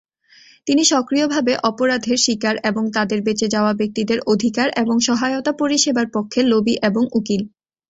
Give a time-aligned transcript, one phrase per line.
[0.67, 6.75] তিনি সক্রিয়ভাবে অপরাধের শিকার এবং তাদের বেঁচে যাওয়া ব্যক্তিদের অধিকার এবং সহায়তা পরিষেবার পক্ষে লবি
[6.81, 7.41] এবং উকিল।